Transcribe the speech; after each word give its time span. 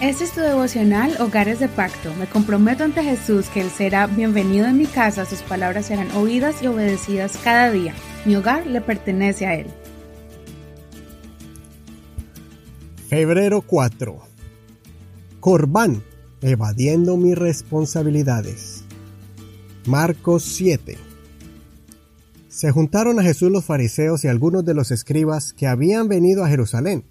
Este 0.00 0.24
es 0.24 0.32
tu 0.32 0.40
devocional 0.40 1.14
Hogares 1.20 1.60
de 1.60 1.68
Pacto. 1.68 2.14
Me 2.14 2.26
comprometo 2.26 2.84
ante 2.84 3.02
Jesús 3.02 3.50
que 3.50 3.60
Él 3.60 3.68
será 3.68 4.06
bienvenido 4.06 4.66
en 4.66 4.78
mi 4.78 4.86
casa, 4.86 5.26
sus 5.26 5.42
palabras 5.42 5.86
serán 5.86 6.10
oídas 6.12 6.62
y 6.62 6.68
obedecidas 6.68 7.36
cada 7.44 7.70
día. 7.70 7.92
Mi 8.24 8.34
hogar 8.34 8.66
le 8.66 8.80
pertenece 8.80 9.44
a 9.44 9.56
Él. 9.56 9.66
Febrero 13.08 13.60
4. 13.60 14.18
Corbán, 15.38 16.02
evadiendo 16.40 17.18
mis 17.18 17.36
responsabilidades. 17.36 18.84
Marcos 19.84 20.44
7. 20.44 20.96
Se 22.48 22.70
juntaron 22.70 23.20
a 23.20 23.22
Jesús 23.22 23.52
los 23.52 23.66
fariseos 23.66 24.24
y 24.24 24.28
algunos 24.28 24.64
de 24.64 24.72
los 24.72 24.92
escribas 24.92 25.52
que 25.52 25.66
habían 25.66 26.08
venido 26.08 26.42
a 26.42 26.48
Jerusalén. 26.48 27.04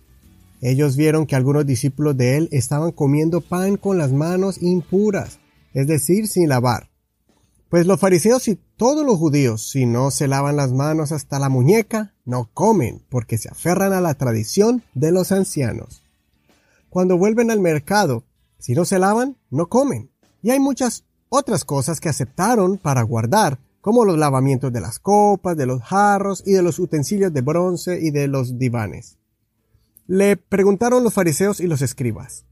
Ellos 0.61 0.97
vieron 0.97 1.25
que 1.25 1.35
algunos 1.35 1.65
discípulos 1.65 2.17
de 2.17 2.37
él 2.37 2.49
estaban 2.51 2.91
comiendo 2.91 3.41
pan 3.41 3.77
con 3.77 3.97
las 3.97 4.11
manos 4.11 4.61
impuras, 4.61 5.39
es 5.73 5.87
decir, 5.87 6.27
sin 6.27 6.49
lavar. 6.49 6.89
Pues 7.69 7.85
los 7.85 7.99
fariseos 7.99 8.47
y 8.47 8.59
todos 8.77 9.05
los 9.05 9.17
judíos, 9.17 9.69
si 9.69 9.85
no 9.85 10.09
se 10.09 10.27
lavan 10.27 10.55
las 10.55 10.71
manos 10.71 11.11
hasta 11.11 11.37
la 11.37 11.49
muñeca, 11.49 12.15
no 12.25 12.49
comen, 12.53 13.05
porque 13.09 13.37
se 13.37 13.47
aferran 13.47 13.93
a 13.93 14.01
la 14.01 14.15
tradición 14.15 14.83
de 14.95 15.11
los 15.11 15.31
ancianos. 15.31 16.03
Cuando 16.89 17.17
vuelven 17.17 17.51
al 17.51 17.59
mercado, 17.59 18.23
si 18.57 18.73
no 18.73 18.85
se 18.85 18.97
lavan, 18.97 19.37
no 19.51 19.69
comen. 19.69 20.09
Y 20.41 20.49
hay 20.49 20.59
muchas 20.59 21.05
otras 21.29 21.63
cosas 21.63 21.99
que 21.99 22.09
aceptaron 22.09 22.77
para 22.77 23.03
guardar, 23.03 23.59
como 23.81 24.03
los 24.03 24.17
lavamientos 24.17 24.73
de 24.73 24.81
las 24.81 24.97
copas, 24.97 25.55
de 25.55 25.67
los 25.67 25.81
jarros 25.83 26.43
y 26.45 26.53
de 26.53 26.63
los 26.63 26.79
utensilios 26.79 27.31
de 27.31 27.41
bronce 27.41 27.99
y 28.01 28.09
de 28.09 28.27
los 28.27 28.57
divanes. 28.57 29.18
Le 30.11 30.37
preguntaron 30.37 31.03
los 31.03 31.13
fariseos 31.13 31.59
y 31.59 31.67
los 31.67 31.83
escribas, 31.83 32.43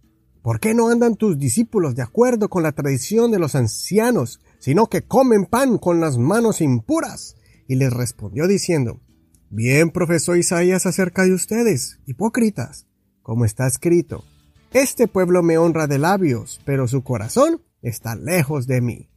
¿por 0.43 0.59
qué 0.59 0.75
no 0.75 0.89
andan 0.89 1.15
tus 1.15 1.39
discípulos 1.39 1.95
de 1.95 2.03
acuerdo 2.03 2.49
con 2.49 2.61
la 2.61 2.71
tradición 2.71 3.31
de 3.31 3.39
los 3.39 3.55
ancianos, 3.55 4.39
sino 4.59 4.85
que 4.85 5.01
comen 5.01 5.45
pan 5.45 5.79
con 5.79 5.99
las 5.99 6.19
manos 6.19 6.61
impuras? 6.61 7.35
Y 7.67 7.73
les 7.73 7.91
respondió 7.91 8.47
diciendo, 8.47 9.01
Bien 9.49 9.89
profesó 9.89 10.35
Isaías 10.35 10.85
acerca 10.85 11.23
de 11.23 11.33
ustedes, 11.33 11.99
hipócritas, 12.05 12.85
como 13.23 13.43
está 13.43 13.65
escrito, 13.65 14.23
Este 14.71 15.07
pueblo 15.07 15.41
me 15.41 15.57
honra 15.57 15.87
de 15.87 15.97
labios, 15.97 16.61
pero 16.63 16.87
su 16.87 17.01
corazón 17.01 17.63
está 17.81 18.15
lejos 18.15 18.67
de 18.67 18.81
mí 18.81 19.09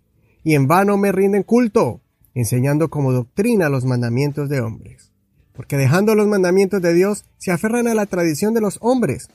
y 0.42 0.54
en 0.54 0.66
vano 0.66 0.96
me 0.96 1.12
rinden 1.12 1.42
culto, 1.42 2.00
enseñando 2.32 2.88
como 2.88 3.12
doctrina 3.12 3.68
los 3.68 3.84
mandamientos 3.84 4.48
de 4.48 4.62
hombres. 4.62 5.09
Porque 5.52 5.76
dejando 5.76 6.14
los 6.14 6.26
mandamientos 6.26 6.80
de 6.80 6.94
Dios, 6.94 7.24
se 7.38 7.50
aferran 7.50 7.88
a 7.88 7.94
la 7.94 8.06
tradición 8.06 8.54
de 8.54 8.60
los 8.60 8.78
hombres. 8.80 9.28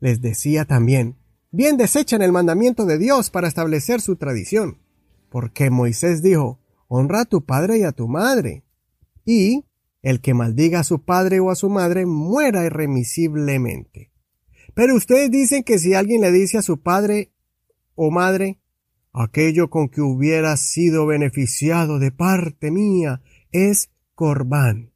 Les 0.00 0.20
decía 0.20 0.64
también, 0.64 1.16
bien 1.50 1.76
desechan 1.76 2.22
el 2.22 2.32
mandamiento 2.32 2.86
de 2.86 2.98
Dios 2.98 3.30
para 3.30 3.48
establecer 3.48 4.00
su 4.00 4.16
tradición. 4.16 4.78
Porque 5.28 5.70
Moisés 5.70 6.22
dijo, 6.22 6.58
honra 6.88 7.22
a 7.22 7.24
tu 7.24 7.44
padre 7.44 7.78
y 7.78 7.82
a 7.82 7.92
tu 7.92 8.08
madre. 8.08 8.64
Y 9.24 9.64
el 10.02 10.20
que 10.20 10.34
maldiga 10.34 10.80
a 10.80 10.84
su 10.84 11.04
padre 11.04 11.40
o 11.40 11.50
a 11.50 11.54
su 11.54 11.68
madre 11.68 12.06
muera 12.06 12.64
irremisiblemente. 12.64 14.10
Pero 14.74 14.94
ustedes 14.94 15.30
dicen 15.30 15.64
que 15.64 15.78
si 15.78 15.94
alguien 15.94 16.20
le 16.20 16.30
dice 16.30 16.58
a 16.58 16.62
su 16.62 16.80
padre 16.80 17.32
o 17.94 18.10
madre, 18.10 18.60
aquello 19.12 19.70
con 19.70 19.88
que 19.88 20.00
hubiera 20.00 20.56
sido 20.56 21.06
beneficiado 21.06 21.98
de 21.98 22.12
parte 22.12 22.70
mía 22.70 23.20
es 23.50 23.90
corbán, 24.14 24.92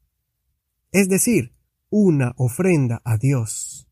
es 0.93 1.09
decir, 1.09 1.53
una 1.91 2.35
ofrenda 2.37 3.03
a 3.05 3.17
Dios. 3.17 3.89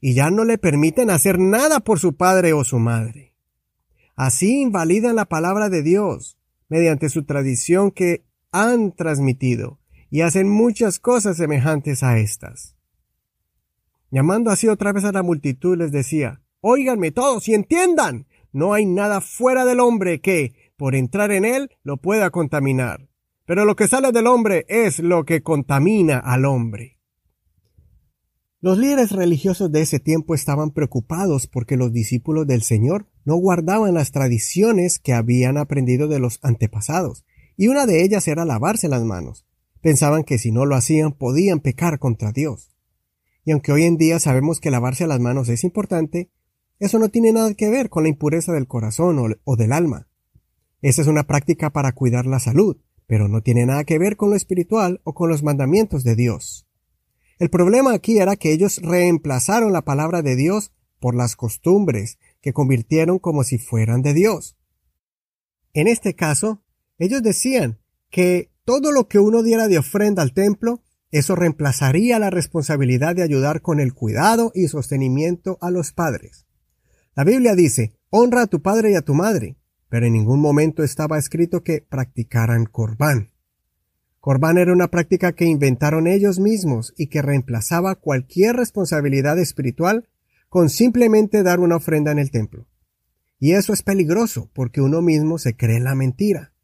Y 0.00 0.14
ya 0.14 0.30
no 0.30 0.44
le 0.44 0.58
permiten 0.58 1.10
hacer 1.10 1.38
nada 1.38 1.80
por 1.80 1.98
su 1.98 2.16
padre 2.16 2.52
o 2.52 2.64
su 2.64 2.78
madre. 2.78 3.34
Así 4.16 4.60
invalidan 4.60 5.16
la 5.16 5.24
palabra 5.24 5.68
de 5.68 5.82
Dios 5.82 6.38
mediante 6.68 7.08
su 7.08 7.24
tradición 7.24 7.90
que 7.90 8.24
han 8.50 8.92
transmitido 8.92 9.78
y 10.10 10.20
hacen 10.20 10.48
muchas 10.48 10.98
cosas 10.98 11.36
semejantes 11.36 12.02
a 12.02 12.18
estas. 12.18 12.76
Llamando 14.10 14.50
así 14.50 14.68
otra 14.68 14.92
vez 14.92 15.04
a 15.04 15.12
la 15.12 15.22
multitud 15.22 15.76
les 15.76 15.90
decía, 15.90 16.42
Óiganme 16.60 17.10
todos 17.10 17.48
y 17.48 17.54
entiendan, 17.54 18.26
no 18.52 18.74
hay 18.74 18.86
nada 18.86 19.20
fuera 19.20 19.64
del 19.64 19.80
hombre 19.80 20.20
que, 20.20 20.54
por 20.76 20.94
entrar 20.94 21.32
en 21.32 21.44
él, 21.44 21.70
lo 21.82 21.96
pueda 21.96 22.30
contaminar. 22.30 23.08
Pero 23.52 23.66
lo 23.66 23.76
que 23.76 23.86
sale 23.86 24.12
del 24.12 24.28
hombre 24.28 24.64
es 24.66 24.98
lo 24.98 25.26
que 25.26 25.42
contamina 25.42 26.16
al 26.16 26.46
hombre. 26.46 26.98
Los 28.62 28.78
líderes 28.78 29.12
religiosos 29.12 29.70
de 29.70 29.82
ese 29.82 30.00
tiempo 30.00 30.34
estaban 30.34 30.70
preocupados 30.70 31.48
porque 31.48 31.76
los 31.76 31.92
discípulos 31.92 32.46
del 32.46 32.62
Señor 32.62 33.10
no 33.26 33.36
guardaban 33.36 33.92
las 33.92 34.10
tradiciones 34.10 34.98
que 34.98 35.12
habían 35.12 35.58
aprendido 35.58 36.08
de 36.08 36.18
los 36.18 36.38
antepasados, 36.40 37.26
y 37.58 37.68
una 37.68 37.84
de 37.84 38.02
ellas 38.02 38.26
era 38.26 38.46
lavarse 38.46 38.88
las 38.88 39.04
manos. 39.04 39.44
Pensaban 39.82 40.24
que 40.24 40.38
si 40.38 40.50
no 40.50 40.64
lo 40.64 40.74
hacían 40.74 41.12
podían 41.12 41.60
pecar 41.60 41.98
contra 41.98 42.32
Dios. 42.32 42.70
Y 43.44 43.50
aunque 43.50 43.72
hoy 43.72 43.82
en 43.82 43.98
día 43.98 44.18
sabemos 44.18 44.60
que 44.60 44.70
lavarse 44.70 45.06
las 45.06 45.20
manos 45.20 45.50
es 45.50 45.62
importante, 45.62 46.30
eso 46.78 46.98
no 46.98 47.10
tiene 47.10 47.34
nada 47.34 47.52
que 47.52 47.68
ver 47.68 47.90
con 47.90 48.04
la 48.04 48.08
impureza 48.08 48.54
del 48.54 48.66
corazón 48.66 49.36
o, 49.44 49.56
del 49.56 49.72
alma. 49.74 50.08
Esa 50.80 51.02
es 51.02 51.06
una 51.06 51.24
práctica 51.24 51.68
para 51.68 51.92
cuidar 51.92 52.24
la 52.24 52.38
salud, 52.38 52.78
pero 53.12 53.28
no 53.28 53.42
tiene 53.42 53.66
nada 53.66 53.84
que 53.84 53.98
ver 53.98 54.16
con 54.16 54.30
lo 54.30 54.36
espiritual 54.36 55.02
o 55.04 55.12
con 55.12 55.28
los 55.28 55.42
mandamientos 55.42 56.02
de 56.02 56.16
Dios. 56.16 56.66
El 57.38 57.50
problema 57.50 57.92
aquí 57.92 58.16
era 58.16 58.36
que 58.36 58.54
ellos 58.54 58.80
reemplazaron 58.82 59.70
la 59.70 59.82
palabra 59.82 60.22
de 60.22 60.34
Dios 60.34 60.72
por 60.98 61.14
las 61.14 61.36
costumbres 61.36 62.16
que 62.40 62.54
convirtieron 62.54 63.18
como 63.18 63.44
si 63.44 63.58
fueran 63.58 64.00
de 64.00 64.14
Dios. 64.14 64.56
En 65.74 65.88
este 65.88 66.14
caso, 66.14 66.62
ellos 66.96 67.22
decían 67.22 67.80
que 68.08 68.50
todo 68.64 68.92
lo 68.92 69.08
que 69.08 69.18
uno 69.18 69.42
diera 69.42 69.68
de 69.68 69.76
ofrenda 69.76 70.22
al 70.22 70.32
templo, 70.32 70.82
eso 71.10 71.36
reemplazaría 71.36 72.18
la 72.18 72.30
responsabilidad 72.30 73.14
de 73.14 73.24
ayudar 73.24 73.60
con 73.60 73.78
el 73.78 73.92
cuidado 73.92 74.52
y 74.54 74.68
sostenimiento 74.68 75.58
a 75.60 75.70
los 75.70 75.92
padres. 75.92 76.46
La 77.14 77.24
Biblia 77.24 77.54
dice, 77.54 77.92
honra 78.08 78.44
a 78.44 78.46
tu 78.46 78.62
padre 78.62 78.92
y 78.92 78.94
a 78.94 79.02
tu 79.02 79.12
madre, 79.12 79.58
pero 79.92 80.06
en 80.06 80.14
ningún 80.14 80.40
momento 80.40 80.82
estaba 80.82 81.18
escrito 81.18 81.62
que 81.62 81.84
practicaran 81.86 82.64
corbán. 82.64 83.28
Corbán 84.20 84.56
era 84.56 84.72
una 84.72 84.88
práctica 84.88 85.32
que 85.32 85.44
inventaron 85.44 86.06
ellos 86.06 86.38
mismos 86.38 86.94
y 86.96 87.08
que 87.08 87.20
reemplazaba 87.20 87.96
cualquier 87.96 88.56
responsabilidad 88.56 89.38
espiritual 89.38 90.08
con 90.48 90.70
simplemente 90.70 91.42
dar 91.42 91.60
una 91.60 91.76
ofrenda 91.76 92.10
en 92.10 92.18
el 92.18 92.30
templo. 92.30 92.66
Y 93.38 93.52
eso 93.52 93.74
es 93.74 93.82
peligroso 93.82 94.48
porque 94.54 94.80
uno 94.80 95.02
mismo 95.02 95.36
se 95.36 95.56
cree 95.56 95.78
la 95.78 95.94
mentira. 95.94 96.54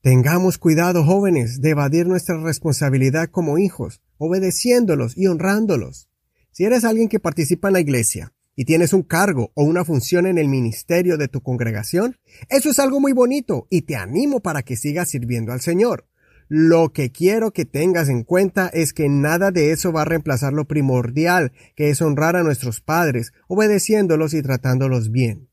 Tengamos 0.00 0.58
cuidado, 0.58 1.04
jóvenes, 1.04 1.60
de 1.60 1.70
evadir 1.70 2.06
nuestra 2.06 2.40
responsabilidad 2.40 3.30
como 3.30 3.58
hijos, 3.58 4.00
obedeciéndolos 4.16 5.18
y 5.18 5.26
honrándolos. 5.26 6.08
Si 6.52 6.62
eres 6.62 6.84
alguien 6.84 7.08
que 7.08 7.18
participa 7.18 7.66
en 7.66 7.74
la 7.74 7.80
iglesia, 7.80 8.32
y 8.60 8.66
tienes 8.66 8.92
un 8.92 9.02
cargo 9.02 9.52
o 9.54 9.64
una 9.64 9.86
función 9.86 10.26
en 10.26 10.36
el 10.36 10.46
ministerio 10.46 11.16
de 11.16 11.28
tu 11.28 11.40
congregación, 11.40 12.18
eso 12.50 12.68
es 12.68 12.78
algo 12.78 13.00
muy 13.00 13.14
bonito 13.14 13.66
y 13.70 13.80
te 13.82 13.96
animo 13.96 14.40
para 14.40 14.62
que 14.62 14.76
sigas 14.76 15.08
sirviendo 15.08 15.52
al 15.52 15.62
Señor. 15.62 16.06
Lo 16.46 16.92
que 16.92 17.10
quiero 17.10 17.52
que 17.52 17.64
tengas 17.64 18.10
en 18.10 18.22
cuenta 18.22 18.68
es 18.68 18.92
que 18.92 19.08
nada 19.08 19.50
de 19.50 19.72
eso 19.72 19.94
va 19.94 20.02
a 20.02 20.04
reemplazar 20.04 20.52
lo 20.52 20.66
primordial, 20.66 21.52
que 21.74 21.88
es 21.88 22.02
honrar 22.02 22.36
a 22.36 22.42
nuestros 22.42 22.82
padres, 22.82 23.32
obedeciéndolos 23.48 24.34
y 24.34 24.42
tratándolos 24.42 25.10
bien. 25.10 25.48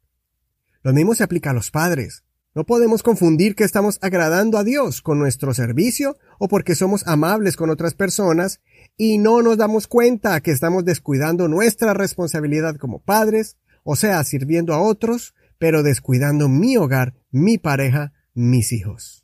Lo 0.83 0.91
mismo 0.91 1.15
se 1.15 1.23
aplica 1.23 1.51
a 1.51 1.53
los 1.53 1.71
padres. 1.71 2.25
No 2.57 2.65
podemos 2.65 3.03
confundir 3.03 3.53
que 3.53 3.63
estamos 3.63 3.99
agradando 4.01 4.57
a 4.57 4.63
Dios 4.63 5.03
con 5.03 5.19
nuestro 5.19 5.53
servicio 5.53 6.17
o 6.39 6.47
porque 6.47 6.73
somos 6.73 7.05
amables 7.05 7.55
con 7.55 7.69
otras 7.69 7.93
personas 7.93 8.61
y 8.97 9.19
no 9.19 9.43
nos 9.43 9.57
damos 9.57 9.85
cuenta 9.85 10.41
que 10.41 10.49
estamos 10.49 10.83
descuidando 10.83 11.47
nuestra 11.47 11.93
responsabilidad 11.93 12.77
como 12.77 12.97
padres, 12.97 13.57
o 13.83 13.95
sea, 13.95 14.23
sirviendo 14.23 14.73
a 14.73 14.81
otros, 14.81 15.35
pero 15.59 15.83
descuidando 15.83 16.49
mi 16.49 16.77
hogar, 16.77 17.13
mi 17.29 17.59
pareja, 17.59 18.13
mis 18.33 18.71
hijos. 18.71 19.23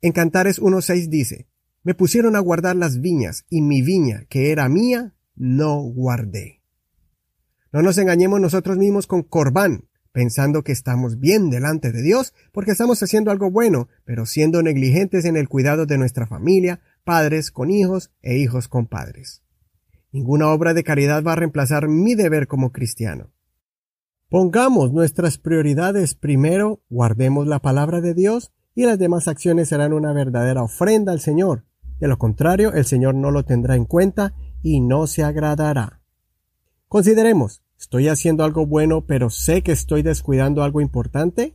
En 0.00 0.10
Cantares 0.10 0.60
1.6 0.60 1.06
dice, 1.08 1.46
me 1.84 1.94
pusieron 1.94 2.34
a 2.34 2.40
guardar 2.40 2.74
las 2.74 3.00
viñas 3.00 3.44
y 3.48 3.60
mi 3.62 3.82
viña, 3.82 4.24
que 4.28 4.50
era 4.50 4.68
mía, 4.68 5.14
no 5.36 5.78
guardé. 5.80 6.60
No 7.70 7.82
nos 7.82 7.96
engañemos 7.98 8.40
nosotros 8.40 8.78
mismos 8.78 9.06
con 9.06 9.22
corbán, 9.22 9.84
pensando 10.16 10.64
que 10.64 10.72
estamos 10.72 11.20
bien 11.20 11.50
delante 11.50 11.92
de 11.92 12.00
Dios 12.00 12.32
porque 12.50 12.70
estamos 12.70 13.02
haciendo 13.02 13.30
algo 13.30 13.50
bueno, 13.50 13.88
pero 14.06 14.24
siendo 14.24 14.62
negligentes 14.62 15.26
en 15.26 15.36
el 15.36 15.46
cuidado 15.46 15.84
de 15.84 15.98
nuestra 15.98 16.26
familia, 16.26 16.80
padres 17.04 17.50
con 17.50 17.70
hijos 17.70 18.10
e 18.22 18.38
hijos 18.38 18.66
con 18.66 18.86
padres. 18.86 19.42
Ninguna 20.12 20.48
obra 20.48 20.72
de 20.72 20.84
caridad 20.84 21.22
va 21.22 21.34
a 21.34 21.36
reemplazar 21.36 21.88
mi 21.88 22.14
deber 22.14 22.46
como 22.46 22.72
cristiano. 22.72 23.30
Pongamos 24.30 24.90
nuestras 24.90 25.36
prioridades 25.36 26.14
primero, 26.14 26.80
guardemos 26.88 27.46
la 27.46 27.58
palabra 27.58 28.00
de 28.00 28.14
Dios 28.14 28.54
y 28.74 28.86
las 28.86 28.98
demás 28.98 29.28
acciones 29.28 29.68
serán 29.68 29.92
una 29.92 30.14
verdadera 30.14 30.62
ofrenda 30.62 31.12
al 31.12 31.20
Señor. 31.20 31.66
De 32.00 32.08
lo 32.08 32.16
contrario, 32.16 32.72
el 32.72 32.86
Señor 32.86 33.14
no 33.16 33.30
lo 33.30 33.44
tendrá 33.44 33.76
en 33.76 33.84
cuenta 33.84 34.32
y 34.62 34.80
no 34.80 35.08
se 35.08 35.24
agradará. 35.24 36.00
Consideremos, 36.88 37.65
¿Estoy 37.78 38.08
haciendo 38.08 38.44
algo 38.44 38.66
bueno 38.66 39.02
pero 39.02 39.30
sé 39.30 39.62
que 39.62 39.72
estoy 39.72 40.02
descuidando 40.02 40.62
algo 40.62 40.80
importante? 40.80 41.54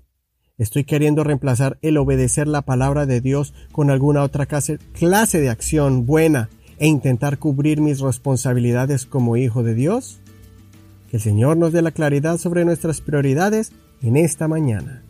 ¿Estoy 0.58 0.84
queriendo 0.84 1.24
reemplazar 1.24 1.80
el 1.82 1.98
obedecer 1.98 2.48
la 2.48 2.62
palabra 2.62 3.08
de 3.08 3.20
Dios 3.20 3.54
con 3.72 3.90
alguna 3.90 4.22
otra 4.22 4.46
clase, 4.46 5.40
de 5.40 5.50
acción 5.50 6.06
buena 6.06 6.50
e 6.78 6.88
intentar 6.88 7.40
cubrir 7.40 7.82
mis 7.82 8.00
responsabilidades 8.00 9.08
como 9.08 9.38
hijo 9.38 9.64
de 9.64 9.74
Dios? 9.74 10.20
Que 11.10 11.18
el 11.18 11.24
Señor 11.24 11.58
nos 11.58 11.74
dé 11.74 11.82
la 11.82 11.92
claridad 11.92 12.38
sobre 12.38 12.64
nuestras 12.64 13.02
prioridades 13.02 13.72
en 14.04 14.18
esta 14.18 14.48
mañana. 14.48 15.02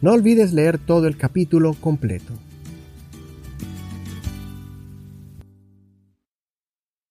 No 0.00 0.12
olvides 0.12 0.54
leer 0.54 0.78
todo 0.78 1.06
el 1.06 1.18
capítulo 1.18 1.74
completo. 1.74 2.32